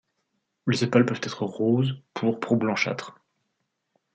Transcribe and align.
Les 0.65 0.77
sépales 0.77 1.05
peuvent 1.05 1.19
être 1.21 1.43
roses, 1.45 2.01
pourpres 2.15 2.53
ou 2.53 2.55
blanchâtres. 2.55 3.19